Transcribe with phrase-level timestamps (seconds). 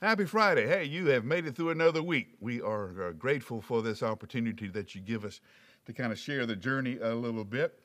[0.00, 0.64] Happy Friday.
[0.64, 2.28] Hey, you have made it through another week.
[2.38, 5.40] We are uh, grateful for this opportunity that you give us
[5.86, 7.80] to kind of share the journey a little bit.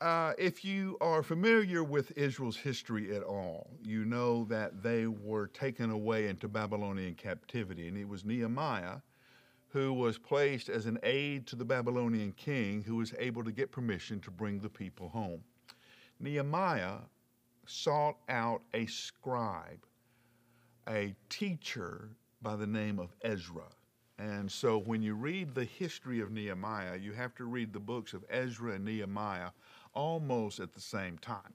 [0.00, 5.48] Uh, if you are familiar with Israel's history at all, you know that they were
[5.48, 8.96] taken away into Babylonian captivity, and it was Nehemiah
[9.68, 13.70] who was placed as an aide to the Babylonian king who was able to get
[13.70, 15.42] permission to bring the people home.
[16.18, 17.00] Nehemiah
[17.66, 19.84] sought out a scribe
[20.88, 22.10] a teacher
[22.42, 23.64] by the name of Ezra.
[24.18, 28.12] And so when you read the history of Nehemiah, you have to read the books
[28.12, 29.50] of Ezra and Nehemiah
[29.92, 31.54] almost at the same time.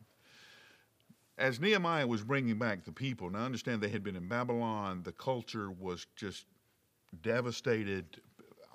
[1.38, 5.14] As Nehemiah was bringing back the people, now understand they had been in Babylon, the
[5.14, 6.48] culture was just
[7.22, 8.22] devastated,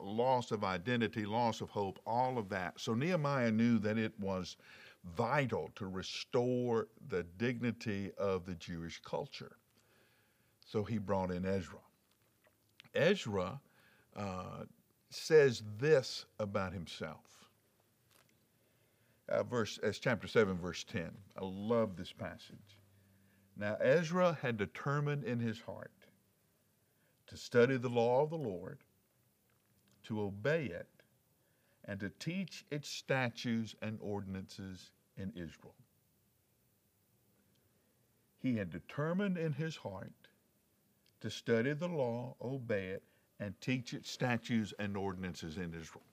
[0.00, 2.80] loss of identity, loss of hope, all of that.
[2.80, 4.56] So Nehemiah knew that it was
[5.14, 9.56] vital to restore the dignity of the Jewish culture.
[10.74, 11.78] So he brought in Ezra.
[12.96, 13.60] Ezra
[14.16, 14.64] uh,
[15.08, 17.46] says this about himself.
[19.28, 22.78] Uh, verse as chapter 7 verse 10 i love this passage
[23.56, 25.92] now ezra had determined in his heart
[27.26, 28.80] to study the law of the lord
[30.02, 30.90] to obey it
[31.86, 35.74] and to teach its statutes and ordinances in israel
[38.42, 40.12] he had determined in his heart
[41.20, 43.02] to study the law, obey it,
[43.40, 46.04] and teach its statutes and ordinances in Israel.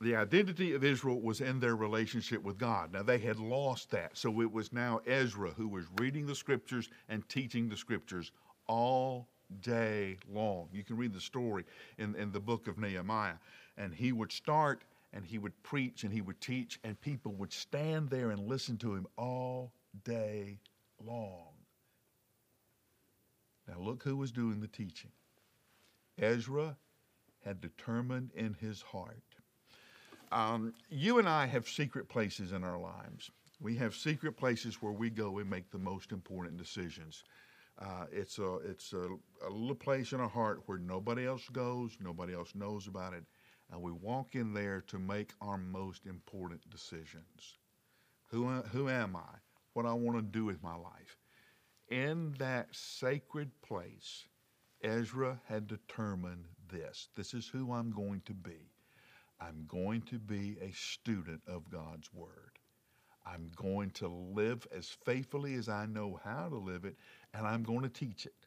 [0.00, 2.92] The identity of Israel was in their relationship with God.
[2.92, 4.18] Now, they had lost that.
[4.18, 8.32] So it was now Ezra who was reading the scriptures and teaching the scriptures
[8.66, 9.28] all
[9.60, 10.68] day long.
[10.72, 11.64] You can read the story
[11.98, 13.36] in, in the book of Nehemiah.
[13.78, 17.52] And he would start and he would preach and he would teach, and people would
[17.52, 19.72] stand there and listen to him all
[20.04, 20.58] day
[21.04, 21.51] long.
[23.72, 25.12] Now, look who was doing the teaching.
[26.18, 26.76] Ezra
[27.42, 29.22] had determined in his heart.
[30.30, 33.30] Um, you and I have secret places in our lives.
[33.60, 37.24] We have secret places where we go and make the most important decisions.
[37.78, 39.08] Uh, it's a, it's a,
[39.46, 43.24] a little place in our heart where nobody else goes, nobody else knows about it,
[43.70, 47.58] and we walk in there to make our most important decisions.
[48.30, 49.38] Who, who am I?
[49.72, 51.21] What I want to do with my life
[51.92, 54.24] in that sacred place,
[54.82, 57.10] Ezra had determined this.
[57.14, 58.72] This is who I'm going to be.
[59.38, 62.58] I'm going to be a student of God's Word.
[63.26, 66.96] I'm going to live as faithfully as I know how to live it,
[67.34, 68.46] and I'm going to teach it.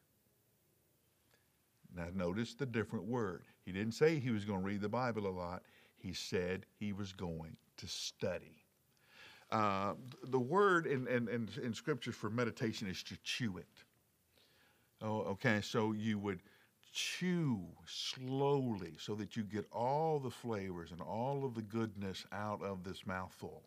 [1.96, 3.44] Now, notice the different word.
[3.64, 5.64] He didn't say he was going to read the Bible a lot,
[5.96, 8.65] he said he was going to study.
[9.52, 13.84] Uh, the word in, in, in, in scripture for meditation is to chew it.
[15.02, 16.42] Oh, okay, so you would
[16.94, 22.62] chew slowly so that you get all the flavors and all of the goodness out
[22.64, 23.62] of this mouthful.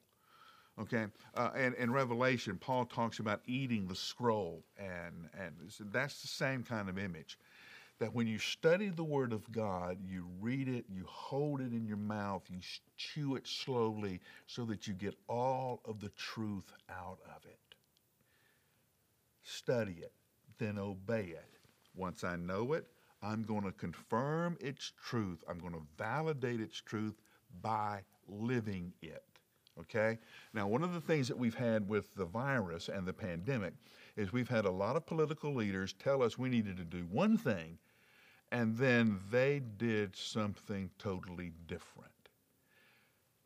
[0.81, 5.55] Okay, uh, and in Revelation, Paul talks about eating the scroll, and, and
[5.93, 7.39] that's the same kind of image
[7.99, 11.87] that when you study the Word of God, you read it, you hold it in
[11.87, 12.59] your mouth, you
[12.97, 17.59] chew it slowly so that you get all of the truth out of it.
[19.43, 20.13] Study it,
[20.59, 21.59] then obey it.
[21.97, 22.87] Once I know it,
[23.23, 25.43] I'm going to confirm its truth.
[25.49, 27.21] I'm going to validate its truth
[27.61, 29.25] by living it.
[29.81, 30.19] Okay?
[30.55, 33.73] Now, one of the things that we've had with the virus and the pandemic
[34.17, 37.37] is we've had a lot of political leaders tell us we needed to do one
[37.37, 37.79] thing
[38.51, 42.11] and then they did something totally different.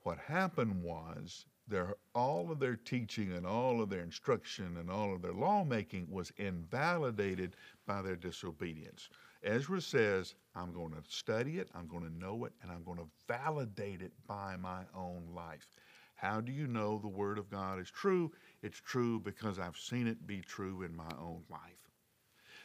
[0.03, 5.15] What happened was their, all of their teaching and all of their instruction and all
[5.15, 9.09] of their lawmaking was invalidated by their disobedience.
[9.45, 12.99] Ezra says, I'm going to study it, I'm going to know it, and I'm going
[12.99, 15.67] to validate it by my own life.
[16.15, 18.31] How do you know the Word of God is true?
[18.63, 21.91] It's true because I've seen it be true in my own life.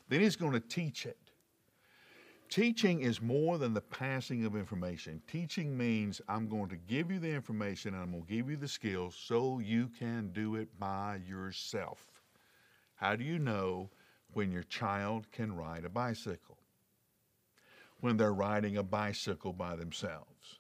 [0.09, 1.26] Then he's going to teach it.
[2.49, 5.21] Teaching is more than the passing of information.
[5.27, 8.55] Teaching means I'm going to give you the information and I'm going to give you
[8.55, 12.05] the skills so you can do it by yourself.
[12.95, 13.89] How do you know
[14.33, 16.57] when your child can ride a bicycle?
[17.99, 20.59] When they're riding a bicycle by themselves.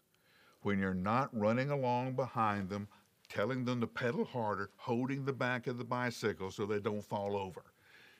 [0.63, 2.89] When you're not running along behind them,
[3.29, 7.37] telling them to pedal harder, holding the back of the bicycle so they don't fall
[7.37, 7.63] over.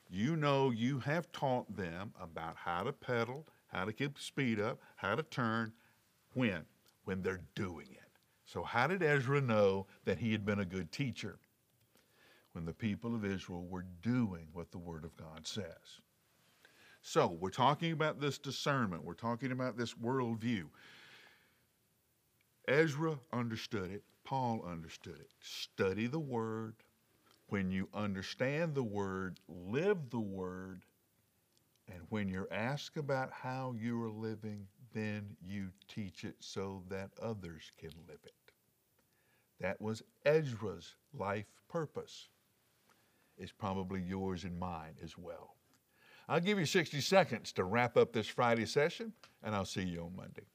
[0.09, 4.59] You know you have taught them about how to pedal, how to keep the speed
[4.59, 5.73] up, how to turn.
[6.33, 6.65] When?
[7.05, 8.07] When they're doing it.
[8.45, 11.39] So, how did Ezra know that he had been a good teacher?
[12.53, 16.01] When the people of Israel were doing what the Word of God says.
[17.01, 20.65] So, we're talking about this discernment, we're talking about this worldview.
[22.67, 25.31] Ezra understood it, Paul understood it.
[25.39, 26.75] Study the Word.
[27.47, 30.83] When you understand the Word, live the Word.
[31.91, 37.11] And when you're asked about how you are living, then you teach it so that
[37.21, 38.33] others can live it.
[39.59, 42.27] That was Ezra's life purpose.
[43.37, 45.55] It's probably yours and mine as well.
[46.29, 49.13] I'll give you 60 seconds to wrap up this Friday session,
[49.43, 50.45] and I'll see you on Monday.